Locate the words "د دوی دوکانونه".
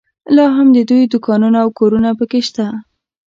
0.75-1.57